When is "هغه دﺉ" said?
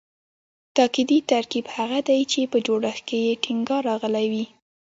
1.75-2.21